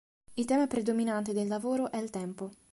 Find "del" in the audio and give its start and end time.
1.31-1.47